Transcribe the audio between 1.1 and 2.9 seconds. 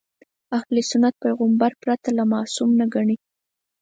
پیغمبر پرته معصوم نه